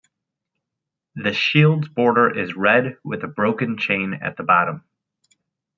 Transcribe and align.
The 1.13 1.31
shield's 1.31 1.87
border 1.87 2.35
is 2.35 2.55
red 2.55 2.97
with 3.03 3.23
a 3.23 3.27
broken 3.27 3.77
chain 3.77 4.15
at 4.15 4.35
the 4.35 4.41
bottom. 4.41 4.83